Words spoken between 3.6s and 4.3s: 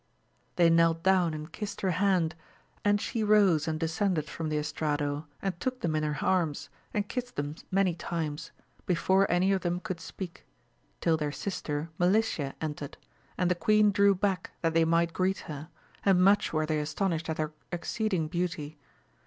and descended